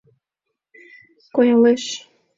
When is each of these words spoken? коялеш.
коялеш. 1.35 1.83